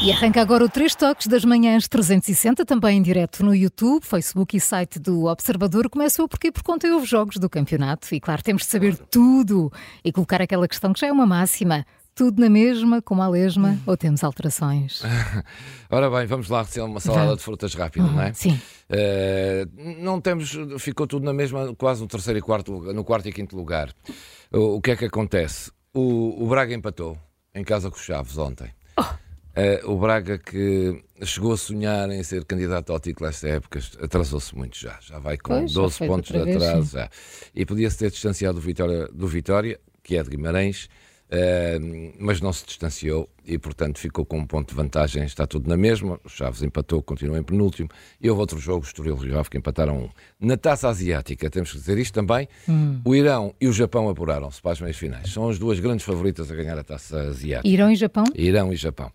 E 0.00 0.12
arranca 0.12 0.40
agora 0.40 0.64
o 0.64 0.68
Três 0.68 0.94
Toques 0.94 1.26
das 1.26 1.44
Manhãs 1.44 1.88
360, 1.88 2.64
também 2.64 2.98
em 2.98 3.02
direto 3.02 3.44
no 3.44 3.52
YouTube, 3.52 4.04
Facebook 4.04 4.56
e 4.56 4.60
site 4.60 4.96
do 4.96 5.24
Observador. 5.24 5.90
Começou 5.90 6.28
porque 6.28 6.52
por 6.52 6.62
conta 6.62 6.86
houve 6.86 7.04
jogos 7.04 7.36
do 7.36 7.50
campeonato 7.50 8.14
e, 8.14 8.20
claro, 8.20 8.40
temos 8.40 8.62
de 8.62 8.68
saber 8.68 8.96
tudo 8.96 9.72
e 10.04 10.12
colocar 10.12 10.40
aquela 10.40 10.68
questão 10.68 10.92
que 10.92 11.00
já 11.00 11.08
é 11.08 11.12
uma 11.12 11.26
máxima. 11.26 11.84
Tudo 12.14 12.40
na 12.40 12.48
mesma, 12.48 13.02
como 13.02 13.22
a 13.22 13.28
lesma, 13.28 13.76
ou 13.86 13.96
temos 13.96 14.22
alterações? 14.22 15.02
Ora 15.90 16.08
bem, 16.08 16.26
vamos 16.26 16.48
lá 16.48 16.62
receber 16.62 16.86
uma 16.86 17.00
salada 17.00 17.36
de 17.36 17.42
frutas 17.42 17.74
rápida, 17.74 18.06
uhum, 18.06 18.12
não 18.12 18.22
é? 18.22 18.32
Sim. 18.32 18.60
Uh, 18.88 20.00
não 20.00 20.20
temos, 20.20 20.56
ficou 20.78 21.08
tudo 21.08 21.24
na 21.24 21.32
mesma, 21.32 21.74
quase 21.76 22.00
no 22.00 22.06
terceiro 22.06 22.38
e 22.38 22.42
quarto, 22.42 22.72
no 22.92 23.04
quarto 23.04 23.28
e 23.28 23.32
quinto 23.32 23.56
lugar. 23.56 23.92
O, 24.52 24.76
o 24.76 24.80
que 24.80 24.92
é 24.92 24.96
que 24.96 25.04
acontece? 25.04 25.72
O, 25.92 26.44
o 26.44 26.48
Braga 26.48 26.72
empatou 26.72 27.18
em 27.52 27.64
casa 27.64 27.90
com 27.90 27.96
os 27.96 28.02
Chaves 28.02 28.38
ontem. 28.38 28.70
Oh. 28.96 29.27
Uh, 29.58 29.90
o 29.90 29.98
Braga 29.98 30.38
que 30.38 31.02
chegou 31.24 31.52
a 31.52 31.56
sonhar 31.56 32.08
em 32.10 32.22
ser 32.22 32.44
candidato 32.44 32.92
ao 32.92 33.00
título 33.00 33.28
esta 33.28 33.48
época 33.48 33.80
atrasou-se 34.00 34.54
muito 34.54 34.78
já. 34.78 34.98
Já 35.00 35.18
vai 35.18 35.36
com 35.36 35.58
pois, 35.58 35.72
12 35.72 36.06
pontos 36.06 36.30
de 36.30 36.38
atraso. 36.38 36.92
Já. 36.92 37.10
E 37.54 37.66
podia-se 37.66 37.98
ter 37.98 38.10
distanciado 38.10 38.60
do 38.60 38.64
Vitória, 38.64 39.08
do 39.08 39.26
Vitória, 39.26 39.80
que 40.02 40.16
é 40.16 40.22
de 40.22 40.30
Guimarães, 40.30 40.88
Uh, 41.30 42.14
mas 42.18 42.40
não 42.40 42.54
se 42.54 42.64
distanciou 42.64 43.28
e, 43.48 43.58
portanto, 43.58 43.98
ficou 43.98 44.26
com 44.26 44.38
um 44.38 44.46
ponto 44.46 44.68
de 44.68 44.74
vantagem. 44.74 45.24
Está 45.24 45.46
tudo 45.46 45.68
na 45.68 45.76
mesma. 45.76 46.20
O 46.22 46.28
Chaves 46.28 46.62
empatou, 46.62 47.02
continua 47.02 47.38
em 47.38 47.42
penúltimo. 47.42 47.88
E 48.20 48.28
houve 48.28 48.40
outro 48.40 48.58
jogo, 48.58 48.84
Estoril 48.84 49.16
e 49.16 49.26
Rio 49.28 49.38
Ave, 49.38 49.48
que 49.48 49.56
empataram 49.56 49.96
um. 49.96 50.08
Na 50.38 50.58
taça 50.58 50.88
asiática, 50.88 51.48
temos 51.48 51.72
que 51.72 51.78
dizer 51.78 51.96
isto 51.96 52.12
também: 52.12 52.46
hum. 52.68 53.00
o 53.02 53.14
Irão 53.14 53.54
e 53.58 53.66
o 53.66 53.72
Japão 53.72 54.08
apuraram-se 54.08 54.60
para 54.60 54.72
as 54.72 54.80
meias 54.80 54.98
finais. 54.98 55.32
São 55.32 55.48
as 55.48 55.58
duas 55.58 55.80
grandes 55.80 56.04
favoritas 56.04 56.52
a 56.52 56.54
ganhar 56.54 56.78
a 56.78 56.84
taça 56.84 57.18
asiática. 57.20 57.66
Irão 57.66 57.90
e 57.90 57.96
Japão? 57.96 58.24
Irão 58.34 58.70
e 58.70 58.76
Japão. 58.76 59.10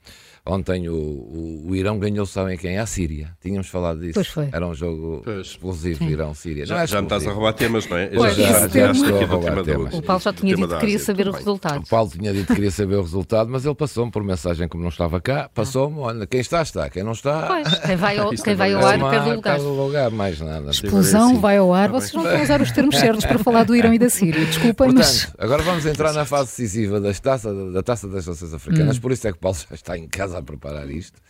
Ontem 0.45 0.89
o, 0.89 0.93
o, 0.93 1.67
o, 1.69 1.75
Irão 1.75 1.97
ganhou, 1.97 2.25
sabem 2.25 2.57
quem? 2.57 2.77
A 2.77 2.85
Síria. 2.85 3.29
Tínhamos 3.41 3.69
falado 3.69 4.01
disso. 4.01 4.15
Pois 4.15 4.27
foi. 4.27 4.49
Era 4.51 4.67
um 4.67 4.73
jogo 4.73 5.21
pois. 5.23 5.47
explosivo, 5.47 6.03
Irão-Síria. 6.03 6.65
Já, 6.65 6.83
é 6.83 6.87
já 6.87 6.99
me 6.99 7.05
estás 7.05 7.25
a 7.25 7.31
roubar 7.31 7.53
temas, 7.53 7.87
não 7.87 7.95
é? 7.95 8.07
Pois, 8.07 8.35
já, 8.35 8.67
já, 8.67 8.67
já 8.67 8.91
estou 8.91 9.21
a 9.21 9.25
roubar 9.25 9.63
temas. 9.63 9.93
O 9.93 10.01
Paulo 10.01 10.21
já 10.21 10.33
tinha 10.33 10.53
dito 10.53 10.67
que 10.67 10.79
queria 10.81 10.99
saber 10.99 11.29
o 11.29 11.31
resultado. 11.31 11.83
O 11.83 11.87
Paulo 11.87 12.11
tinha 12.11 12.33
dito 12.33 12.47
que 12.47 12.55
queria 12.55 12.71
saber 12.71 12.95
o 12.95 13.01
resultado, 13.01 13.49
mas 13.49 13.65
ele 13.65 13.75
passou-me 13.75 14.11
por 14.11 14.21
mensagem, 14.23 14.67
como 14.67 14.83
não 14.83 14.89
estava 14.89 15.19
cá, 15.21 15.49
passou-me, 15.53 15.99
olha, 15.99 16.25
quem 16.25 16.39
está, 16.39 16.61
está. 16.61 16.89
Quem 16.89 17.03
não 17.03 17.11
está... 17.11 17.47
Pois, 17.47 17.79
quem 17.79 17.95
vai 17.95 18.17
ao, 18.17 18.29
quem 18.35 18.55
vai 18.55 18.73
ao 18.73 18.85
ar 18.85 18.99
perde 18.99 19.29
o 19.29 19.35
lugar. 19.35 19.55
Perde 19.55 19.67
lugar, 19.67 20.11
mais 20.11 20.39
nada. 20.39 20.71
Explosão, 20.71 21.39
vai 21.39 21.57
ao 21.57 21.73
ar. 21.73 21.89
Vocês 21.89 22.13
não 22.13 22.23
vão 22.23 22.41
usar 22.41 22.61
os 22.61 22.71
termos 22.71 22.97
certos 22.97 23.25
para 23.25 23.39
falar 23.39 23.63
do 23.63 23.75
Irão 23.75 23.93
e 23.93 23.99
da 23.99 24.09
Síria. 24.09 24.45
Desculpem, 24.45 24.93
mas... 24.93 25.31
agora 25.37 25.61
vamos 25.63 25.85
entrar 25.85 26.13
na 26.13 26.25
fase 26.25 26.49
decisiva 26.49 26.99
das 26.99 27.19
taça, 27.19 27.53
da 27.71 27.83
Taça 27.83 28.07
das 28.07 28.25
Nações 28.25 28.53
Africanas, 28.53 28.97
hum. 28.97 29.01
por 29.01 29.11
isso 29.11 29.27
é 29.27 29.31
que 29.31 29.37
o 29.37 29.41
Paulo 29.41 29.57
já 29.57 29.75
está 29.75 29.97
em 29.97 30.07
casa 30.07 30.37
a 30.37 30.41
preparar 30.41 30.89
isto. 30.89 31.21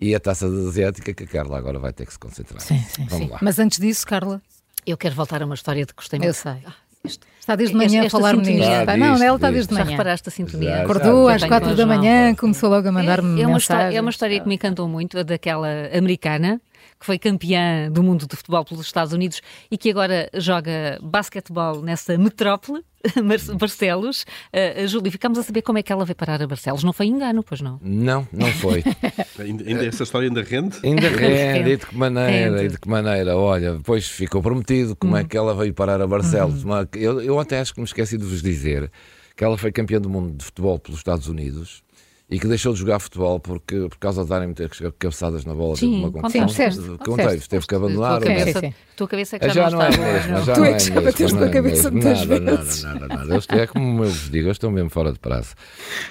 E 0.00 0.14
a 0.14 0.20
taça 0.20 0.46
asiática 0.46 1.12
que 1.12 1.24
a 1.24 1.26
Carla 1.26 1.58
agora 1.58 1.78
vai 1.78 1.92
ter 1.92 2.06
que 2.06 2.12
se 2.12 2.18
concentrar. 2.18 2.60
Sim, 2.60 2.82
sim, 2.88 3.04
Vamos 3.04 3.26
sim. 3.26 3.32
lá. 3.32 3.38
Mas 3.42 3.58
antes 3.58 3.78
disso, 3.78 4.06
Carla, 4.06 4.40
eu 4.86 4.96
quero 4.96 5.14
voltar 5.14 5.42
a 5.42 5.44
uma 5.44 5.54
história 5.54 5.84
de 5.84 5.92
que 5.92 5.96
gostei 5.96 6.18
muito. 6.18 6.28
Eu 6.28 6.34
sei. 6.34 6.62
Está 7.04 7.56
desde 7.56 7.74
manhã 7.74 8.06
a 8.06 8.10
falar-me 8.10 8.42
nisto. 8.42 8.70
Está, 8.70 8.96
não, 8.96 9.22
ela 9.22 9.36
está 9.36 9.50
desde 9.50 9.72
manhã. 9.72 9.84
Já 9.86 9.90
reparaste 9.92 10.28
a 10.28 10.32
sintonia? 10.32 10.70
Já, 10.70 10.82
Acordou 10.82 11.28
já, 11.30 11.36
às 11.36 11.44
quatro 11.44 11.74
da 11.74 11.86
manhã, 11.86 12.34
começou 12.34 12.68
logo 12.68 12.86
a 12.86 12.92
mandar-me 12.92 13.40
é, 13.40 13.44
é 13.44 13.46
uma 13.46 13.58
história, 13.58 13.96
é 13.96 14.00
uma 14.00 14.10
história 14.10 14.40
que 14.40 14.46
me 14.46 14.54
encantou 14.56 14.86
muito, 14.86 15.22
daquela 15.24 15.68
americana 15.96 16.60
que 17.00 17.06
foi 17.06 17.18
campeã 17.18 17.90
do 17.90 18.02
mundo 18.02 18.26
de 18.28 18.36
futebol 18.36 18.62
pelos 18.62 18.84
Estados 18.84 19.14
Unidos 19.14 19.40
e 19.70 19.78
que 19.78 19.90
agora 19.90 20.28
joga 20.34 20.98
basquetebol 21.02 21.80
nessa 21.80 22.18
metrópole, 22.18 22.84
Barcelos. 23.58 24.26
Uh, 24.52 24.86
Júlio, 24.86 25.10
ficamos 25.10 25.38
a 25.38 25.42
saber 25.42 25.62
como 25.62 25.78
é 25.78 25.82
que 25.82 25.90
ela 25.90 26.04
veio 26.04 26.14
parar 26.14 26.42
a 26.42 26.46
Barcelos. 26.46 26.84
Não 26.84 26.92
foi 26.92 27.06
engano, 27.06 27.42
pois 27.42 27.62
não? 27.62 27.80
Não, 27.82 28.28
não 28.30 28.48
foi. 28.48 28.84
ainda, 29.40 29.86
essa 29.86 30.02
história 30.02 30.28
ainda 30.28 30.42
rende? 30.42 30.78
Ainda 30.84 31.08
rende, 31.08 31.70
e 31.70 31.76
de 31.78 31.86
que 31.86 31.96
maneira, 31.96 32.64
e 32.64 32.68
de 32.68 32.78
que 32.78 32.88
maneira. 32.88 33.34
Olha, 33.34 33.76
depois 33.76 34.06
ficou 34.06 34.42
prometido 34.42 34.94
como 34.94 35.16
é 35.16 35.20
hum. 35.20 35.22
é 35.22 35.24
que 35.26 35.36
ela 35.38 35.54
veio 35.54 35.72
parar 35.72 36.02
a 36.02 36.06
Barcelos. 36.06 36.64
Hum. 36.64 36.70
Eu, 36.94 37.22
eu 37.22 37.40
até 37.40 37.60
acho 37.60 37.72
que 37.72 37.80
me 37.80 37.86
esqueci 37.86 38.18
de 38.18 38.24
vos 38.24 38.42
dizer 38.42 38.90
que 39.34 39.42
ela 39.42 39.56
foi 39.56 39.72
campeã 39.72 39.98
do 39.98 40.10
mundo 40.10 40.36
de 40.36 40.44
futebol 40.44 40.78
pelos 40.78 41.00
Estados 41.00 41.26
Unidos 41.26 41.82
e 42.30 42.38
que 42.38 42.46
deixou 42.46 42.72
de 42.72 42.78
jogar 42.78 43.00
futebol 43.00 43.40
porque, 43.40 43.88
por 43.88 43.98
causa 43.98 44.22
de 44.22 44.28
darem 44.28 44.46
muitas 44.46 44.78
cabeçadas 44.98 45.44
na 45.44 45.52
bola, 45.52 45.74
sim, 45.74 45.98
uma 45.98 46.12
confusão. 46.12 46.48
Sim, 46.48 46.96
Contei, 46.98 47.40
teve 47.40 47.66
que 47.66 47.74
abandonar. 47.74 48.20
Tua 48.20 48.28
cabeça, 48.28 48.60
sim, 48.60 48.74
tua 48.96 49.08
cabeça 49.08 49.36
é 49.36 49.38
que 49.40 49.48
já, 49.48 49.52
já 49.52 49.70
não, 49.70 49.78
não 49.78 49.84
é 49.84 49.90
mesmo, 49.90 50.44
já 50.44 50.54
tu 50.54 50.60
não 50.60 50.66
é 50.66 50.72
que 50.74 50.80
já 50.80 51.00
bateste 51.00 51.36
com 51.36 51.44
a 51.44 51.50
cabeça 51.50 51.90
muitas 51.90 52.26
nada, 52.26 52.56
vezes. 52.56 52.82
Nada, 52.84 53.08
nada, 53.08 53.24
nada. 53.24 53.62
é 53.62 53.66
como 53.66 54.04
eu 54.04 54.10
vos 54.10 54.30
digo, 54.30 54.46
eu 54.46 54.52
estou 54.52 54.70
mesmo 54.70 54.90
fora 54.90 55.12
de 55.12 55.18
prazo. 55.18 55.54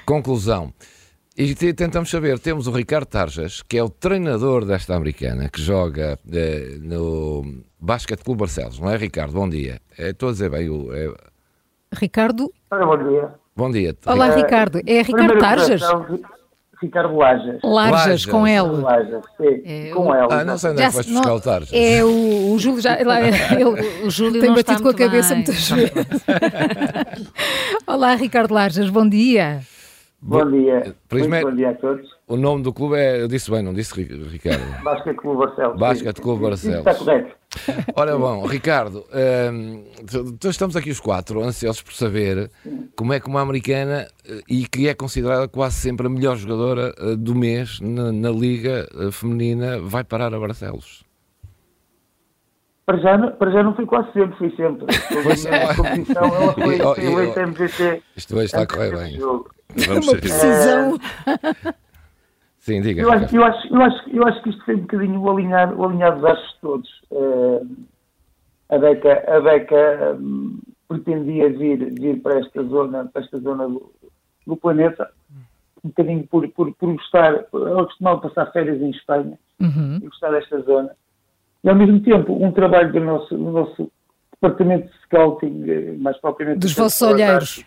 Conclusão. 0.06 0.74
E 1.38 1.56
tentamos 1.56 2.10
saber, 2.10 2.38
temos 2.38 2.68
o 2.68 2.72
Ricardo 2.72 3.06
Tarjas, 3.06 3.62
que 3.62 3.78
é 3.78 3.84
o 3.84 3.88
treinador 3.88 4.66
desta 4.66 4.94
americana, 4.94 5.48
que 5.48 5.62
joga 5.62 6.20
eh, 6.30 6.78
no 6.82 7.64
Basket 7.80 8.22
Clube 8.22 8.42
Barcelos, 8.42 8.78
não 8.78 8.90
é, 8.90 8.98
Ricardo? 8.98 9.32
Bom 9.36 9.48
dia. 9.48 9.80
É, 9.98 10.10
estou 10.10 10.28
a 10.28 10.32
dizer 10.34 10.50
bem, 10.50 10.70
o, 10.70 10.94
é... 10.94 11.14
Ricardo. 11.94 12.52
Olá, 12.70 12.86
bom 12.86 13.10
dia. 13.10 13.34
Bom 13.60 13.70
dia. 13.70 13.94
Olá, 14.06 14.34
Ricardo. 14.34 14.80
É 14.88 15.02
Ricardo 15.02 15.38
Tarjas? 15.38 15.82
Ricardo 16.82 17.18
Lajas. 17.18 17.60
Lajas, 17.62 18.26
com 18.26 18.48
L. 18.48 18.70
Lajas, 18.82 19.22
sim, 19.36 19.62
é, 19.66 19.90
com 19.90 20.16
L. 20.16 20.28
Ah, 20.32 20.46
não 20.46 20.58
sei 20.58 20.72
onde 20.72 20.82
é 20.82 20.88
que 20.88 20.94
vais 20.94 21.06
buscar 21.06 21.34
o 21.34 21.42
Tarjas. 21.42 21.70
É 21.74 22.02
o, 22.02 22.54
o 22.54 22.58
Júlio 22.58 22.80
já. 22.80 22.96
Ele, 22.98 24.06
o 24.06 24.10
Júlio 24.10 24.40
tem 24.40 24.54
batido 24.54 24.82
com 24.82 24.88
a 24.88 24.94
cabeça 24.94 25.36
bem. 25.36 25.44
muitas 25.44 25.70
vezes. 25.70 25.92
Olá, 27.86 28.16
Ricardo 28.16 28.54
Lajas, 28.54 28.90
bom 28.90 29.06
dia. 29.10 29.60
Bom 30.22 30.52
dia. 30.52 30.96
Primeiro, 31.08 31.50
bom 31.50 31.56
dia 31.56 31.70
a 31.70 31.76
todos. 31.76 32.10
O 32.28 32.36
nome 32.36 32.62
do 32.62 32.74
clube 32.74 32.98
é. 32.98 33.22
Eu 33.22 33.28
disse 33.28 33.50
bem, 33.50 33.64
não 33.64 33.74
disse 33.74 33.94
Ricardo? 34.02 34.64
Basket 34.84 35.16
Clube 35.16 35.40
Barcelos. 35.40 35.80
Basket 35.80 36.20
Clube 36.20 36.44
Barcelos. 36.44 36.80
Está 36.80 36.96
correto. 36.96 37.40
Ora 37.96 38.18
bom, 38.18 38.46
Ricardo, 38.46 39.06
hum, 39.52 39.84
estamos 40.48 40.76
aqui 40.76 40.92
os 40.92 41.00
quatro 41.00 41.42
ansiosos 41.42 41.82
por 41.82 41.94
saber 41.94 42.52
como 42.96 43.12
é 43.12 43.20
que 43.20 43.28
uma 43.28 43.42
americana 43.42 44.08
eh, 44.28 44.42
e 44.48 44.68
que 44.68 44.88
é 44.88 44.94
considerada 44.94 45.48
quase 45.48 45.78
sempre 45.78 46.06
a 46.06 46.10
melhor 46.10 46.38
jogadora 46.38 46.94
eh, 47.00 47.16
do 47.16 47.34
mês 47.34 47.80
na, 47.82 48.12
na 48.12 48.30
Liga 48.30 48.88
eh, 48.94 49.10
Feminina 49.12 49.80
vai 49.80 50.04
parar 50.04 50.32
a 50.32 50.40
Barcelos. 50.40 51.04
Para 52.90 52.98
já, 52.98 53.32
para 53.34 53.52
já 53.52 53.62
não 53.62 53.76
fui 53.76 53.86
quase 53.86 54.12
sempre, 54.14 54.36
fui 54.36 54.50
sempre. 54.56 54.88
Pois, 55.22 55.46
a 55.46 55.76
competição, 55.76 56.24
ela 56.24 56.54
foi, 56.54 56.80
foi 56.80 57.06
eleita 57.06 57.42
MVP. 57.42 58.02
Isto 58.18 58.36
vai 58.36 58.46
estar 58.46 58.64
a 58.64 58.66
correr 58.66 58.98
bem. 58.98 59.20
Vamos 59.20 60.08
uma 60.08 60.18
precisão. 60.18 60.98
Sim, 62.58 62.82
diga. 62.82 63.04
Eu 63.04 63.12
acho, 63.12 63.36
eu, 63.36 63.44
acho, 63.44 63.68
eu, 63.68 63.82
acho, 63.84 64.10
eu 64.10 64.28
acho 64.28 64.42
que 64.42 64.50
isto 64.50 64.66
foi 64.66 64.74
um 64.74 64.80
bocadinho 64.80 65.22
o 65.22 65.30
alinhar, 65.30 65.72
o 65.80 65.86
alinhar 65.86 66.16
dos 66.16 66.26
astros 66.26 66.58
todos. 66.62 66.90
Uh, 67.12 67.78
a 68.70 68.78
Beca, 68.80 69.24
a 69.28 69.40
Beca 69.40 70.18
um, 70.20 70.60
pretendia 70.88 71.48
vir, 71.48 71.94
vir 71.94 72.20
para 72.24 72.40
esta 72.40 72.64
zona, 72.64 73.06
para 73.06 73.22
esta 73.22 73.38
zona 73.38 73.68
do, 73.68 73.94
do 74.48 74.58
planeta, 74.58 75.12
um 75.84 75.90
bocadinho 75.90 76.26
por, 76.26 76.50
por, 76.50 76.74
por 76.74 76.94
gostar, 76.94 77.46
ela 77.54 77.86
costumava 77.86 78.22
passar 78.22 78.52
férias 78.52 78.82
em 78.82 78.90
Espanha, 78.90 79.38
uhum. 79.60 80.00
e 80.02 80.08
gostar 80.08 80.32
desta 80.32 80.60
zona. 80.62 80.90
E 81.64 81.70
ao 81.70 81.76
mesmo 81.76 82.00
tempo, 82.02 82.34
um 82.34 82.52
trabalho 82.52 82.92
do 82.92 83.00
nosso, 83.00 83.36
do 83.36 83.52
nosso 83.52 83.92
departamento 84.34 84.88
de 84.88 84.98
scouting, 85.04 85.64
eh, 85.70 85.96
mais 85.98 86.18
propriamente... 86.18 86.60
Dos 86.60 86.74
vossos 86.74 87.02
olheiros. 87.02 87.66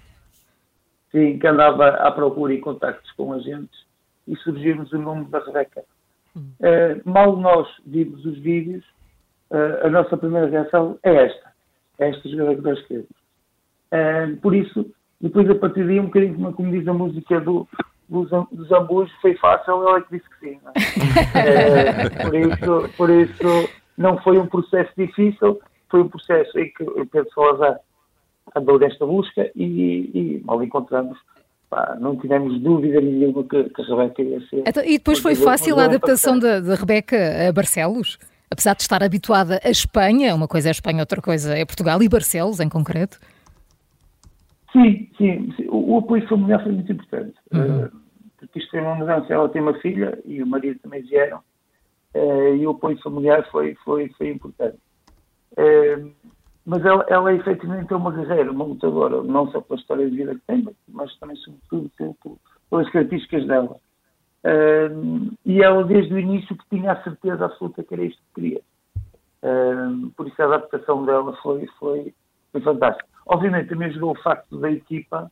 Sim, 1.10 1.38
que 1.38 1.46
andava 1.46 1.88
à 1.88 2.10
procura 2.10 2.54
e 2.54 2.58
contactos 2.58 3.10
com 3.12 3.34
agentes 3.34 3.82
e 4.26 4.34
surgiu-nos 4.36 4.90
o 4.92 4.98
nome 4.98 5.26
da 5.26 5.40
Rebeca. 5.40 5.84
Uh, 6.34 7.02
mal 7.04 7.36
nós 7.36 7.68
vimos 7.86 8.24
os 8.24 8.38
vídeos, 8.38 8.82
uh, 9.50 9.86
a 9.86 9.90
nossa 9.90 10.16
primeira 10.16 10.48
reação 10.48 10.98
é 11.02 11.26
esta. 11.26 11.52
É 11.98 12.08
esta 12.08 12.28
jogada 12.28 12.56
que 12.56 12.62
nós 12.62 12.86
queremos. 12.86 13.10
Uh, 13.92 14.36
por 14.40 14.54
isso, 14.54 14.90
depois 15.20 15.48
a 15.50 15.54
partir 15.54 15.86
daí, 15.86 16.00
um 16.00 16.06
bocadinho 16.06 16.34
como, 16.34 16.52
como 16.54 16.72
diz 16.72 16.88
a 16.88 16.94
música 16.94 17.40
do, 17.40 17.68
do, 18.08 18.24
do 18.50 18.64
Zambujo, 18.64 19.12
foi 19.20 19.34
fácil, 19.36 19.86
ela 19.86 19.98
é 19.98 20.00
que 20.00 20.16
disse 20.16 20.30
que 20.30 20.48
sim. 20.48 20.60
É? 21.34 22.08
por, 22.24 22.34
isso, 22.34 22.96
por 22.96 23.10
isso, 23.10 23.68
não 24.02 24.18
foi 24.18 24.38
um 24.38 24.46
processo 24.46 24.90
difícil, 24.98 25.60
foi 25.88 26.02
um 26.02 26.08
processo 26.08 26.58
em 26.58 26.70
que 26.72 26.82
o 26.82 27.06
Pedro 27.06 27.30
Salazar 27.32 27.78
andou 28.54 28.78
nesta 28.78 29.06
busca 29.06 29.50
e, 29.54 30.10
e 30.12 30.42
mal 30.44 30.62
encontramos 30.62 31.16
pá, 31.70 31.96
não 32.00 32.16
tivemos 32.16 32.60
dúvida 32.60 33.00
nenhuma 33.00 33.44
que, 33.44 33.64
que 33.70 33.82
a 33.82 33.84
Rebeca 33.84 34.22
ia 34.22 34.40
ser. 34.48 34.64
Então, 34.66 34.84
e 34.84 34.98
depois 34.98 35.20
foi 35.20 35.34
fácil 35.36 35.78
a 35.78 35.84
adaptação 35.84 36.38
da, 36.38 36.60
da 36.60 36.74
Rebeca 36.74 37.16
a 37.48 37.52
Barcelos? 37.52 38.18
Apesar 38.50 38.74
de 38.74 38.82
estar 38.82 39.02
habituada 39.02 39.58
a 39.64 39.70
Espanha, 39.70 40.34
uma 40.34 40.46
coisa 40.46 40.68
é 40.68 40.70
a 40.70 40.72
Espanha, 40.72 41.00
outra 41.00 41.22
coisa 41.22 41.56
é 41.56 41.64
Portugal 41.64 42.02
e 42.02 42.08
Barcelos 42.08 42.60
em 42.60 42.68
concreto? 42.68 43.18
Sim, 44.72 45.08
sim. 45.16 45.52
sim. 45.56 45.66
O, 45.68 45.94
o, 45.94 45.98
apoio 45.98 46.26
familiar 46.28 46.62
foi 46.62 46.72
muito 46.72 46.92
importante. 46.92 47.34
Uhum. 47.52 47.84
Uh, 47.84 47.90
porque 48.38 48.58
isto 48.58 48.76
é 48.76 48.82
uma 48.82 48.94
mudança. 48.94 49.32
Ela 49.32 49.48
tem 49.48 49.62
uma 49.62 49.74
filha 49.80 50.18
e 50.26 50.42
o 50.42 50.46
marido 50.46 50.78
também 50.80 51.00
vieram. 51.02 51.40
Uh, 52.14 52.54
e 52.56 52.66
o 52.66 52.70
apoio 52.70 53.00
familiar 53.02 53.48
foi, 53.50 53.74
foi, 53.84 54.08
foi 54.10 54.30
importante. 54.30 54.78
Uh, 55.52 56.12
mas 56.64 56.84
ela, 56.84 57.04
ela 57.08 57.32
é 57.32 57.36
efetivamente 57.36 57.92
é 57.92 57.96
uma 57.96 58.12
guerreira, 58.12 58.52
uma 58.52 58.64
lutadora, 58.64 59.22
não 59.22 59.50
só 59.50 59.60
pela 59.60 59.80
história 59.80 60.08
de 60.08 60.16
vida 60.16 60.34
que 60.34 60.42
tem, 60.46 60.66
mas 60.88 61.14
também, 61.18 61.36
sobretudo, 61.36 61.90
pelas 62.70 62.88
características 62.90 63.46
dela. 63.46 63.76
Uh, 64.44 65.32
e 65.44 65.62
ela, 65.62 65.84
desde 65.84 66.14
o 66.14 66.18
início, 66.18 66.56
que 66.56 66.76
tinha 66.76 66.92
a 66.92 67.02
certeza 67.02 67.46
absoluta 67.46 67.82
que 67.82 67.94
era 67.94 68.04
isto 68.04 68.20
que 68.22 68.40
queria. 68.40 68.60
Uh, 69.42 70.10
por 70.16 70.28
isso, 70.28 70.40
a 70.40 70.44
adaptação 70.44 71.04
dela 71.04 71.36
foi, 71.42 71.66
foi, 71.78 72.14
foi 72.52 72.60
fantástica. 72.60 73.08
Obviamente, 73.26 73.68
também 73.68 73.88
ajudou 73.88 74.12
o 74.12 74.22
facto 74.22 74.58
da 74.58 74.70
equipa 74.70 75.30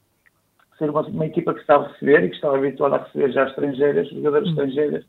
ser 0.79 0.91
uma, 0.91 1.03
uma, 1.03 1.27
equipa 1.27 1.53
que 1.53 1.61
estava 1.61 1.85
a 1.85 1.89
receber 1.89 2.25
e 2.25 2.31
que 2.31 2.37
estava 2.37 2.57
habituada 2.57 2.97
a 2.97 3.03
receber 3.05 3.33
já 3.33 3.45
estrangeiras, 3.45 4.09
jogadoras 4.09 4.49
hum. 4.49 4.51
estrangeiras, 4.51 5.05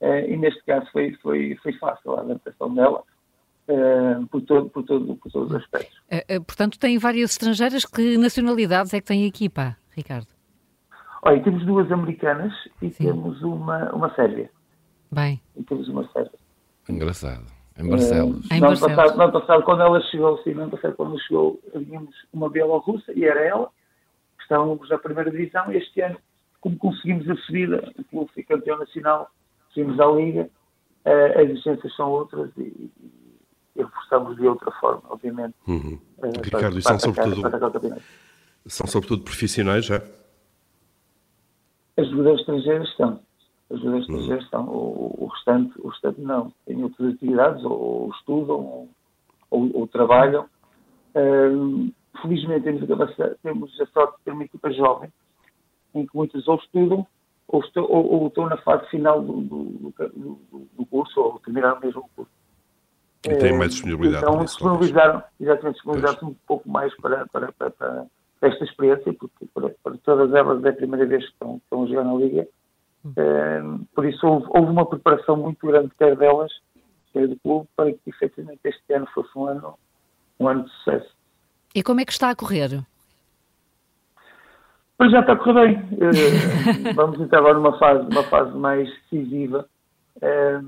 e 0.00 0.36
neste 0.36 0.62
caso 0.64 0.86
foi, 0.92 1.12
foi, 1.22 1.56
foi 1.62 1.72
fácil 1.74 2.14
a 2.14 2.20
adaptação 2.20 2.74
dela. 2.74 3.02
Uh, 3.68 4.24
por, 4.28 4.42
todo, 4.42 4.70
por, 4.70 4.84
todo, 4.84 5.16
por 5.16 5.32
todos 5.32 5.50
os 5.50 5.56
aspectos. 5.56 5.98
Uh, 6.08 6.40
portanto, 6.44 6.78
tem 6.78 6.98
várias 6.98 7.32
estrangeiras. 7.32 7.84
Que 7.84 8.16
nacionalidades 8.16 8.94
é 8.94 9.00
que 9.00 9.06
tem 9.06 9.24
a 9.24 9.26
equipa, 9.26 9.76
Ricardo? 9.90 10.28
Olha, 11.22 11.42
temos 11.42 11.66
duas 11.66 11.90
americanas 11.90 12.52
e 12.80 12.90
Sim. 12.90 13.06
temos 13.06 13.42
uma, 13.42 13.92
uma 13.92 14.14
sérvia. 14.14 14.48
Bem. 15.10 15.40
E 15.56 15.64
temos 15.64 15.88
uma 15.88 16.06
sérvia. 16.12 16.38
Engraçado. 16.88 17.44
Em 17.78 17.88
Barcelos. 17.88 18.46
Uh, 18.46 18.54
em 18.54 18.60
Barcelos. 18.60 18.94
Passado, 18.94 19.18
não 19.18 19.32
passado, 19.32 19.62
quando 19.64 19.82
ela 19.82 20.00
chegou, 20.02 20.38
sim, 20.42 20.54
não 20.54 20.70
passado, 20.70 20.94
quando 20.94 21.20
chegou, 21.22 21.60
tínhamos 21.72 22.14
uma 22.32 22.48
bielorrussa 22.48 23.12
e 23.14 23.24
era 23.24 23.44
ela. 23.44 23.68
Estávamos 24.40 24.88
na 24.88 24.98
primeira 24.98 25.30
divisão 25.30 25.72
e 25.72 25.76
este 25.76 26.00
ano, 26.00 26.16
como 26.60 26.78
conseguimos 26.78 27.28
a 27.28 27.36
subida, 27.38 27.92
o 27.98 28.04
clube 28.04 28.30
foi 28.32 28.44
campeão 28.44 28.78
nacional, 28.78 29.28
subimos 29.76 30.00
à 30.00 30.06
Liga, 30.06 30.50
uh, 31.04 31.38
as 31.38 31.50
exigências 31.50 31.94
são 31.94 32.10
outras 32.10 32.50
e, 32.56 32.90
e 33.76 33.82
reforçamos 33.82 34.36
de 34.36 34.46
outra 34.46 34.70
forma, 34.72 35.02
obviamente. 35.10 35.54
Uhum. 35.68 36.00
Uh, 36.18 36.42
Ricardo, 36.42 36.78
e 36.78 36.82
são 36.82 36.98
sobretudo, 36.98 37.42
são 38.66 38.86
sobretudo 38.86 39.22
profissionais 39.22 39.84
já? 39.84 40.02
As 41.98 42.08
jogadoras 42.08 42.40
estrangeiras 42.40 42.88
estão. 42.88 43.20
As 43.70 43.78
jogadoras 43.78 44.08
uhum. 44.08 44.14
estrangeiras 44.14 44.44
estão. 44.44 44.68
O, 44.68 45.14
o, 45.18 45.26
restante, 45.26 45.80
o 45.80 45.88
restante 45.88 46.20
não. 46.20 46.52
Têm 46.64 46.82
outras 46.82 47.14
atividades, 47.14 47.64
ou, 47.64 47.78
ou 47.78 48.10
estudam, 48.12 48.56
ou, 48.56 48.88
ou, 49.50 49.70
ou 49.74 49.86
trabalham. 49.86 50.46
Uh, 51.14 51.92
felizmente 52.22 52.64
temos 52.64 52.82
a, 52.82 53.34
temos 53.42 53.80
a 53.80 53.86
sorte 53.86 54.18
de 54.18 54.24
ter 54.24 54.30
uma 54.32 54.44
equipa 54.44 54.72
jovem, 54.72 55.12
em 55.94 56.06
que 56.06 56.16
muitos 56.16 56.46
ou 56.48 56.56
estudam, 56.56 57.06
ou, 57.48 57.60
estão, 57.60 57.84
ou, 57.84 58.22
ou 58.22 58.26
estão 58.28 58.48
na 58.48 58.56
fase 58.58 58.88
final 58.88 59.22
do, 59.22 59.40
do, 59.40 59.94
do, 59.98 60.68
do 60.76 60.86
curso, 60.86 61.20
ou 61.20 61.38
terminaram 61.40 61.80
mesmo 61.80 62.00
o 62.00 62.08
curso. 62.16 62.32
E 63.24 63.36
têm 63.36 63.56
mais 63.56 63.72
disponibilidade. 63.72 64.24
Então, 64.24 64.44
disponibilizaram, 64.44 65.22
exatamente, 65.40 65.74
disponibilizaram 65.74 66.28
um 66.28 66.34
pouco 66.46 66.68
mais 66.68 66.94
para, 66.96 67.26
para, 67.26 67.52
para, 67.52 67.70
para, 67.70 68.06
esta 68.42 68.64
experiência, 68.64 69.12
porque 69.14 69.46
para, 69.52 69.70
para, 69.82 69.96
todas 69.98 70.32
elas 70.32 70.64
é 70.64 70.68
a 70.68 70.72
primeira 70.72 71.06
vez 71.06 71.24
que 71.24 71.32
estão, 71.32 71.56
estão 71.56 71.84
a 71.84 71.86
jogar 71.86 72.04
na 72.04 72.14
Liga. 72.14 72.48
Um, 73.04 73.84
por 73.94 74.04
isso, 74.04 74.26
houve, 74.26 74.46
houve, 74.48 74.70
uma 74.70 74.86
preparação 74.86 75.36
muito 75.36 75.64
grande, 75.66 75.92
quer 75.96 76.16
delas, 76.16 76.52
quer 77.12 77.28
do 77.28 77.36
clube, 77.36 77.68
para 77.76 77.92
que 77.92 78.10
efetivamente 78.10 78.60
este 78.64 78.92
ano 78.92 79.06
fosse 79.14 79.30
um 79.36 79.46
ano, 79.46 79.78
um 80.40 80.48
ano 80.48 80.64
de 80.64 80.70
sucesso. 80.70 81.14
E 81.74 81.82
como 81.82 82.00
é 82.00 82.04
que 82.04 82.12
está 82.12 82.30
a 82.30 82.36
correr? 82.36 82.84
Pois 84.98 85.12
já 85.12 85.20
está 85.20 85.34
a 85.34 85.36
correr 85.36 85.66
bem. 85.66 85.76
Uh, 85.92 86.92
vamos 86.94 87.20
entrar 87.20 87.38
agora 87.38 87.54
numa 87.54 87.78
fase, 87.78 88.06
uma 88.10 88.22
fase 88.24 88.56
mais 88.56 88.88
decisiva 89.10 89.66
a, 90.22 90.62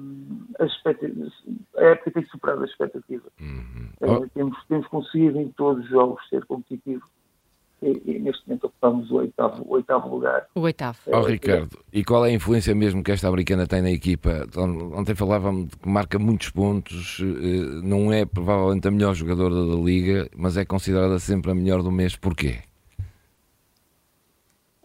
época 1.82 2.10
tem 2.10 2.26
superado 2.26 2.62
a 2.62 2.66
expectativa. 2.66 3.24
Uhum. 3.40 3.88
Uh, 4.00 4.28
temos, 4.34 4.58
temos 4.68 4.86
conseguido 4.88 5.40
em 5.40 5.48
todos 5.48 5.84
os 5.84 5.90
jogos 5.90 6.20
ser 6.28 6.44
competitivo 6.44 7.02
e, 7.80 8.02
e 8.04 8.18
neste 8.18 8.46
momento 8.46 8.66
ocupamos 8.66 9.10
o 9.10 9.16
oitavo, 9.16 9.64
o 9.64 9.72
oitavo 9.72 10.08
lugar. 10.08 10.46
O 10.54 10.60
oitavo. 10.60 10.98
Oh, 11.06 11.22
Ricardo, 11.22 11.78
e 11.92 12.04
qual 12.04 12.26
é 12.26 12.30
a 12.30 12.32
influência 12.32 12.74
mesmo 12.74 13.02
que 13.02 13.12
esta 13.12 13.28
americana 13.28 13.66
tem 13.66 13.80
na 13.80 13.90
equipa? 13.90 14.46
Ontem 14.56 15.14
falávamos 15.14 15.74
que 15.74 15.88
marca 15.88 16.18
muitos 16.18 16.50
pontos, 16.50 17.20
não 17.82 18.12
é 18.12 18.26
provavelmente 18.26 18.88
a 18.88 18.90
melhor 18.90 19.14
jogadora 19.14 19.54
da 19.54 19.76
liga, 19.76 20.28
mas 20.36 20.56
é 20.56 20.64
considerada 20.64 21.18
sempre 21.18 21.52
a 21.52 21.54
melhor 21.54 21.82
do 21.82 21.90
mês. 21.90 22.16
Porquê? 22.16 22.58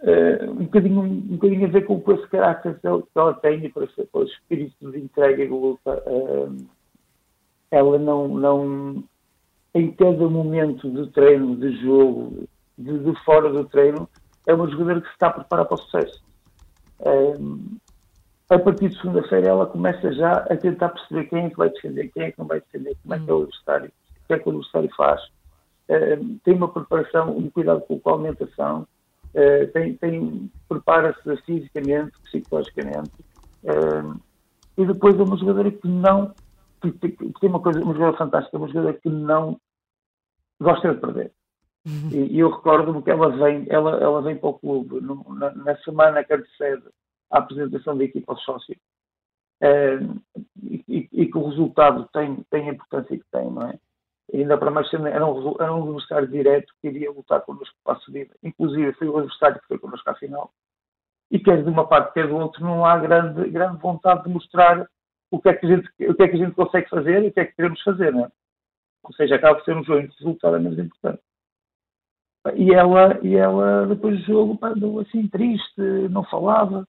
Uh, 0.04 0.52
um, 0.52 0.66
bocadinho, 0.66 1.02
um 1.02 1.20
bocadinho 1.38 1.66
a 1.66 1.72
ver 1.72 1.86
com, 1.86 2.04
esse 2.14 2.28
caráter 2.28 2.80
que 2.80 2.88
ela 2.88 3.34
tem 3.36 3.66
e 3.66 3.72
com 3.72 3.84
esse, 3.84 4.06
com 4.12 4.24
esse 4.24 4.34
espírito 4.34 4.92
de 4.92 5.00
entrega 5.00 5.44
e 5.44 5.48
de 5.48 5.54
luta. 5.54 6.04
Uh, 6.06 6.66
ela 7.72 7.98
não, 7.98 8.28
não, 8.28 9.04
em 9.74 9.92
cada 9.92 10.30
momento 10.30 10.90
de 10.92 11.10
treino, 11.12 11.56
de 11.56 11.76
jogo, 11.82 12.48
de, 12.78 13.00
de 13.00 13.24
fora 13.24 13.50
do 13.52 13.66
treino, 13.66 14.08
é 14.46 14.54
uma 14.54 14.70
jogadora 14.70 15.02
que 15.02 15.08
se 15.08 15.14
está 15.14 15.28
a 15.28 15.32
preparar 15.32 15.66
para 15.66 15.76
o 15.76 15.82
sucesso. 15.82 16.24
Um, 17.00 17.78
a 18.50 18.60
partir 18.60 18.90
de 18.90 18.98
segunda-feira 18.98 19.48
ela 19.48 19.66
começa 19.66 20.12
já 20.14 20.34
a 20.34 20.56
tentar 20.56 20.90
perceber 20.90 21.26
quem 21.26 21.46
é 21.46 21.50
que 21.50 21.58
vai 21.58 21.70
defender, 21.70 22.12
quem 22.14 22.24
é 22.24 22.32
que 22.32 22.40
não 22.40 22.46
vai 22.46 22.62
defender, 22.62 22.96
como 23.02 23.16
é 23.16 23.20
que 23.20 23.30
é 23.30 23.34
o 23.34 23.42
adversário, 23.42 23.88
o 23.90 24.28
que 24.28 24.34
é 24.34 24.40
que 24.40 24.48
o 24.48 24.52
adversário 24.52 24.90
faz. 24.96 25.22
Um, 25.90 26.38
tem 26.44 26.56
uma 26.56 26.68
preparação, 26.68 27.36
um 27.36 27.50
cuidado 27.50 27.82
com 27.82 28.00
a 28.06 28.14
alimentação, 28.14 28.88
uh, 29.36 29.72
tem, 29.72 29.96
tem 29.96 30.52
prepara-se 30.68 31.38
fisicamente, 31.44 32.12
psicologicamente, 32.24 33.12
uh, 33.64 34.20
e 34.78 34.86
depois 34.86 35.20
é 35.20 35.24
uma 35.24 35.38
jogadora 35.38 35.72
que 35.72 35.88
não, 35.88 36.34
que, 36.82 36.92
que 36.92 37.40
tem 37.40 37.50
uma 37.50 37.60
coisa, 37.60 37.82
uma 37.82 37.94
jogadora 37.94 38.18
fantástica, 38.18 38.58
uma 38.58 38.68
jogadora 38.68 38.94
que 38.94 39.10
não 39.10 39.60
gosta 40.60 40.94
de 40.94 41.00
perder. 41.00 41.32
Uhum. 41.86 42.10
E, 42.12 42.36
e, 42.36 42.40
eu 42.40 42.50
recordo-me 42.50 43.04
que 43.04 43.12
ela 43.12 43.30
vem, 43.30 43.66
ela, 43.70 43.98
ela 44.02 44.22
vem 44.22 44.38
para 44.38 44.50
o 44.50 44.60
clube 44.60 45.02
no, 45.02 45.24
na, 45.36 45.54
na, 45.54 45.76
semana 45.78 46.24
que 46.24 46.34
antecede 46.34 46.84
a 47.30 47.40
apresentação 47.40 47.98
da 47.98 48.06
equipa 48.06 48.32
aos 48.32 48.44
sócios. 48.44 48.78
Uh, 49.62 50.22
e, 50.64 50.84
e, 50.88 51.10
e, 51.12 51.26
que 51.26 51.38
o 51.38 51.48
resultado 51.50 52.08
tem, 52.14 52.44
tem 52.50 52.70
a 52.70 52.74
importância 52.74 53.18
que 53.18 53.26
tem, 53.32 53.52
não 53.52 53.64
é? 53.64 53.80
Ainda 54.42 54.58
para 54.58 54.72
mais 54.72 54.92
era 54.94 55.26
um, 55.26 55.56
era 55.60 55.74
um 55.74 55.84
adversário 55.84 56.28
direto 56.28 56.74
que 56.82 56.88
iria 56.88 57.12
lutar 57.12 57.42
connosco 57.42 57.76
para 57.84 57.94
a 57.94 58.00
subida. 58.00 58.34
Inclusive 58.42 58.94
foi 58.94 59.08
o 59.08 59.18
adversário 59.18 59.62
que 59.62 59.68
foi 59.68 59.78
connosco 59.78 60.10
à 60.10 60.16
final. 60.16 60.52
E 61.30 61.40
quer 61.40 61.64
de 61.64 61.70
uma 61.70 61.88
parte, 61.88 62.14
quer 62.14 62.28
do 62.28 62.36
outro, 62.36 62.64
não 62.64 62.86
há 62.86 62.98
grande, 62.98 63.50
grande 63.50 63.80
vontade 63.80 64.24
de 64.24 64.30
mostrar 64.30 64.88
o 65.32 65.40
que, 65.40 65.50
é 65.50 65.54
que 65.54 65.66
a 65.66 65.70
gente, 65.70 65.90
o 66.08 66.16
que 66.16 66.24
é 66.24 66.28
que 66.28 66.36
a 66.36 66.46
gente 66.46 66.56
consegue 66.56 66.90
fazer 66.90 67.24
e 67.24 67.28
o 67.28 67.34
que 67.34 67.40
é 67.40 67.46
que 67.46 67.56
queremos 67.56 67.82
fazer, 67.82 68.12
não 68.12 68.26
é? 68.26 68.32
Ou 69.04 69.14
seja, 69.14 69.36
acaba 69.36 69.56
por 69.56 69.66
ser 69.66 69.76
um 69.76 69.84
jogo 69.84 70.00
em 70.00 70.08
que 70.08 70.14
o 70.14 70.26
resultado 70.26 70.56
é 70.56 70.60
menos 70.60 70.80
importante. 70.80 71.22
E 72.56 72.74
ela, 72.74 73.20
e 73.24 73.36
ela 73.36 73.88
depois 73.88 74.20
do 74.20 74.26
jogo, 74.26 74.58
pá, 74.58 74.70
andou 74.70 75.00
assim 75.00 75.28
triste, 75.28 75.82
não 76.10 76.24
falava. 76.24 76.88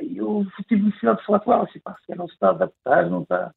E 0.00 0.18
eu 0.18 0.46
tive 0.68 0.82
necessidade 0.82 1.20
de 1.20 1.26
falar 1.26 1.40
com 1.40 1.52
ela, 1.52 1.64
assim, 1.64 1.80
pá, 1.80 1.96
se 2.04 2.14
se 2.14 2.22
está 2.24 2.48
a 2.48 2.50
adaptar, 2.50 3.10
não 3.10 3.22
está. 3.22 3.54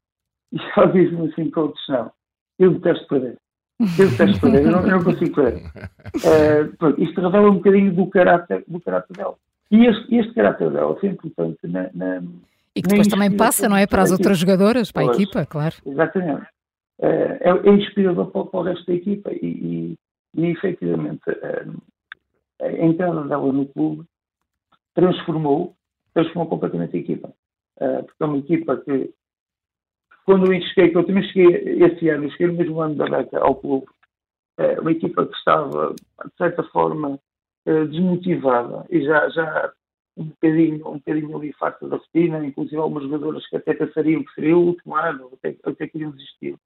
E 0.51 0.57
ela 0.75 0.87
disse-me 0.91 1.31
assim, 1.31 1.51
coach, 1.51 1.79
não 1.89 2.11
eu 2.59 2.73
detesto 2.73 3.07
perder. 3.07 3.37
Eu 3.79 4.09
detesto 4.09 4.39
perder, 4.41 4.65
eu 4.65 4.71
não, 4.71 4.81
eu 4.81 4.87
não 4.87 5.03
consigo 5.03 5.35
perder. 5.35 5.65
Uh, 5.65 6.75
pronto, 6.77 7.01
isto 7.01 7.21
revela 7.21 7.49
um 7.49 7.55
bocadinho 7.55 7.93
do 7.93 8.07
caráter, 8.07 8.63
do 8.67 8.79
caráter 8.79 9.15
dela. 9.15 9.35
E 9.69 9.85
este, 9.85 10.15
este 10.15 10.33
caráter 10.33 10.71
dela 10.71 10.95
foi 10.99 11.09
importante 11.09 11.59
na, 11.67 11.89
na 11.93 12.21
e 12.77 12.81
que 12.81 12.89
depois 12.89 13.07
também 13.07 13.35
passa, 13.35 13.67
não 13.67 13.75
é? 13.75 13.87
Para 13.87 14.03
as 14.03 14.11
outras 14.11 14.37
jogadoras, 14.37 14.91
para 14.91 15.01
a 15.01 15.05
equipa, 15.11 15.47
claro. 15.47 15.75
Exatamente. 15.83 16.43
Uh, 16.99 17.37
é, 17.41 17.49
é 17.65 17.69
inspirador 17.71 18.27
para, 18.27 18.45
para, 18.45 18.59
o 18.59 18.63
resto 18.63 18.85
da 18.85 18.93
equipa 18.93 19.31
e, 19.33 19.37
e, 19.41 19.95
e 20.35 20.45
efetivamente 20.51 21.27
uh, 21.27 21.81
a 22.61 22.85
entrada 22.85 23.23
dela 23.23 23.51
no 23.51 23.65
clube 23.65 24.03
transformou, 24.93 25.75
transformou 26.13 26.47
completamente 26.47 26.95
a 26.95 26.99
equipa. 26.99 27.29
Uh, 27.81 28.03
porque 28.03 28.23
é 28.23 28.25
uma 28.25 28.37
equipa 28.37 28.77
que 28.77 29.11
quando 30.27 30.51
eu 30.51 30.61
cheguei, 30.61 30.89
que 30.89 30.97
eu 30.97 31.05
também 31.05 31.23
cheguei 31.23 31.81
esse 31.85 32.09
ano, 32.09 32.29
cheguei 32.31 32.47
no 32.47 32.53
mesmo 32.55 32.81
ano 32.81 32.95
da 32.95 33.05
beca 33.05 33.39
ao 33.39 33.55
clube, 33.55 33.87
é, 34.57 34.77
uma 34.77 34.91
equipa 34.91 35.25
que 35.25 35.33
estava, 35.33 35.95
de 35.95 36.37
certa 36.37 36.63
forma, 36.63 37.17
é, 37.65 37.85
desmotivada 37.85 38.85
e 38.89 39.05
já, 39.05 39.29
já 39.29 39.71
um 40.17 40.25
bocadinho, 40.25 40.85
um 40.85 40.97
bocadinho 40.97 41.37
ali 41.37 41.53
farta 41.53 41.87
da 41.87 41.95
rotina, 41.95 42.45
inclusive 42.45 42.75
algumas 42.75 43.03
jogadoras 43.03 43.47
que 43.47 43.55
até 43.55 43.73
pensariam 43.73 44.21
que 44.21 44.33
seria 44.33 44.57
o 44.57 44.65
último 44.65 44.97
ano, 44.97 45.31
até, 45.31 45.55
até 45.63 45.87
queriam 45.87 46.11
desistir. 46.11 46.57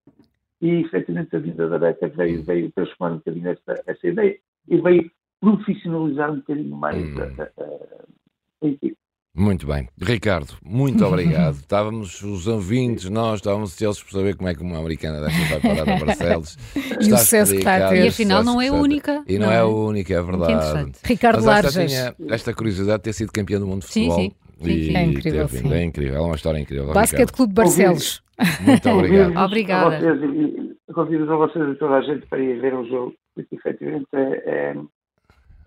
E, 0.63 0.81
efetivamente, 0.81 1.37
a 1.37 1.39
vinda 1.39 1.69
da 1.69 1.79
Beca 1.79 2.09
veio, 2.09 2.43
veio 2.43 2.73
transformar 2.73 3.13
um 3.13 3.19
bocadinho 3.19 3.49
essa, 3.51 3.83
essa 3.87 4.09
ideia 4.09 4.39
e 4.69 4.81
veio 4.81 5.11
profissionalizar 5.39 6.33
um 6.33 6.37
bocadinho 6.37 6.77
mais 6.77 6.97
hum. 6.97 7.17
a, 7.21 7.63
a, 7.63 7.67
a 8.63 8.67
equipe. 8.67 8.97
Muito 9.41 9.67
bem. 9.67 9.89
Ricardo, 9.99 10.53
muito 10.63 11.03
obrigado. 11.03 11.55
estávamos, 11.65 12.23
os 12.23 12.47
ouvintes, 12.47 13.09
nós 13.09 13.37
estávamos 13.37 13.73
ansiosos 13.73 14.03
por 14.03 14.13
saber 14.13 14.37
como 14.37 14.51
é 14.51 14.55
que 14.55 14.63
uma 14.63 14.79
americana 14.79 15.19
desta 15.19 15.59
vai 15.59 15.77
parar 15.77 15.95
a 15.95 15.97
Barcelos. 16.05 16.59
e 16.77 17.11
o 17.11 17.17
sucesso 17.17 17.53
que 17.53 17.59
está 17.59 17.87
a 17.87 17.89
ter. 17.89 18.05
E 18.05 18.09
afinal 18.09 18.45
não 18.45 18.61
é 18.61 18.69
a 18.69 18.73
única. 18.75 19.25
E 19.27 19.39
não, 19.39 19.47
não 19.47 19.53
é 19.53 19.61
a 19.61 19.67
única, 19.67 20.13
é 20.13 20.23
verdade. 20.23 20.93
Ricardo 21.03 21.43
Mas 21.43 21.65
esta, 21.65 21.87
tinha 21.87 22.15
esta 22.29 22.53
curiosidade 22.53 22.99
de 22.99 23.05
ter 23.05 23.13
sido 23.15 23.33
campeão 23.33 23.61
do 23.61 23.67
mundo 23.67 23.81
de 23.81 23.87
futebol. 23.87 24.19
Sim, 24.19 24.33
sim. 24.63 24.71
E 24.71 24.95
é 24.95 25.05
incrível, 25.05 25.49
sim. 25.49 25.73
É 25.73 25.85
incrível, 25.85 26.17
é 26.17 26.21
uma 26.21 26.37
história 26.37 26.59
incrível. 26.59 26.93
Basquete 26.93 27.33
Clube 27.33 27.55
Barcelos. 27.55 28.23
Muito 28.61 28.89
obrigado. 28.93 29.37
Obrigada. 29.39 29.99
Convido 30.93 31.33
a 31.33 31.37
vocês 31.37 31.67
e 31.67 31.75
toda 31.77 31.95
a 31.95 32.03
gente 32.03 32.27
para 32.27 32.41
ir 32.41 32.61
ver 32.61 32.75
o 32.75 32.87
jogo, 32.87 33.15
porque 33.35 33.55
efetivamente 33.55 34.09
é, 34.13 34.75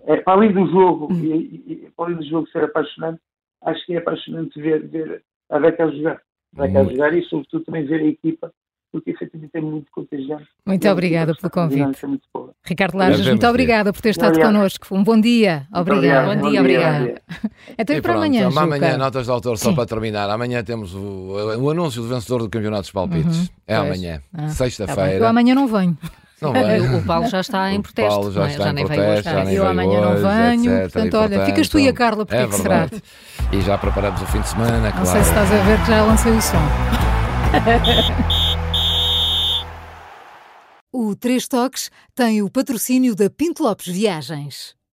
é, 0.06 0.16
é 0.16 0.24
além 0.28 0.52
do 0.54 0.68
jogo, 0.70 1.12
hum. 1.12 1.20
e, 1.24 1.64
e, 1.66 1.88
além 1.98 2.18
do 2.18 2.30
jogo 2.30 2.48
ser 2.50 2.66
apaixonante, 2.66 3.20
acho 3.66 3.86
que 3.86 3.94
é 3.94 3.98
apaixonante 3.98 4.60
ver, 4.62 4.88
ver 4.88 5.24
a 5.50 5.60
Beca 5.60 5.86
a 5.86 5.92
jogar. 5.92 6.22
A 6.58 6.62
Beca 6.62 6.82
a 6.82 6.84
jogar 6.84 7.14
e, 7.14 7.24
sobretudo, 7.24 7.64
também 7.66 7.86
ver 7.86 8.02
a 8.02 8.06
equipa, 8.06 8.52
porque 8.92 9.12
efetivamente 9.12 9.52
é 9.56 9.62
muito 9.62 9.92
contagiante. 9.92 10.48
Muito 10.66 10.88
obrigada 10.88 11.34
pelo 11.34 11.50
convite. 11.50 12.02
Ricardo 12.64 12.98
Lajas, 12.98 13.28
muito 13.28 13.48
obrigada 13.48 13.92
por 13.92 14.02
ter 14.02 14.10
estado 14.10 14.40
connosco. 14.40 14.96
Um 14.96 15.04
bom 15.04 15.20
dia. 15.20 15.68
Obrigado. 15.74 16.36
Bom, 16.36 16.42
bom 16.42 16.50
dia, 16.52 16.60
obrigada. 16.60 17.22
Até 17.78 18.02
para 18.02 18.14
amanhã. 18.14 18.48
Amanhã, 18.48 18.98
notas 18.98 19.26
de 19.26 19.32
autor, 19.32 19.58
só 19.58 19.70
Sim. 19.70 19.76
para 19.76 19.86
terminar. 19.88 20.30
Amanhã 20.30 20.64
temos 20.64 20.94
o, 20.94 21.60
o, 21.60 21.70
anúncio 21.70 22.02
do 22.04 22.08
vencedor 22.08 22.44
do 22.44 22.50
Campeonato 22.50 22.84
dos 22.84 22.92
Palpites. 22.92 23.40
Uhum, 23.40 23.56
é 23.66 23.78
pois. 23.78 23.88
amanhã, 23.88 24.22
ah, 24.34 24.50
sexta-feira. 24.50 25.10
Tá 25.12 25.16
eu 25.16 25.26
amanhã 25.26 25.56
não 25.56 25.68
venho. 25.68 25.98
Não 26.44 26.52
vai. 26.62 26.82
O 26.82 27.02
Paulo 27.04 27.30
já 27.30 27.40
está 27.40 27.72
em 27.72 27.82
protesto. 27.82 28.12
O 28.12 28.16
Paulo 28.16 28.34
já, 28.34 28.44
é? 28.44 28.48
está 28.52 28.64
já 28.66 28.72
em 28.72 28.86
protesto, 28.86 29.30
já 29.30 29.46
nem 29.46 29.56
Eu 29.56 29.66
amanhã 29.66 30.02
não 30.02 30.18
venho, 30.18 30.74
etc, 30.74 30.92
portanto, 30.92 31.14
olha, 31.16 31.30
portanto, 31.30 31.46
ficas 31.46 31.70
tu 31.70 31.80
e 31.80 31.88
a 31.88 31.94
Carla, 31.94 32.26
porque 32.26 32.42
é, 32.42 32.44
é 32.44 32.48
que 32.48 32.56
será? 32.56 32.90
E 33.52 33.62
já 33.62 33.78
preparamos 33.78 34.22
o 34.22 34.26
fim 34.26 34.42
de 34.42 34.50
semana, 34.50 34.80
não 34.80 34.92
claro. 34.92 35.06
sei 35.06 35.24
se 35.24 35.30
estás 35.30 35.50
a 35.52 35.64
ver 35.64 35.80
que 35.80 35.88
já 35.88 36.04
lancei 36.04 36.34
o 36.34 36.42
som. 36.42 36.58
o 40.92 41.16
Três 41.16 41.48
Toques 41.48 41.90
tem 42.14 42.42
o 42.42 42.50
patrocínio 42.50 43.16
da 43.16 43.30
Pinto 43.30 43.64
Lopes 43.64 43.88
Viagens. 43.88 44.76